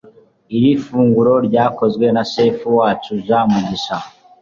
[0.57, 3.97] Iri funguro ryakozwe na chef wacu Jean Mugisha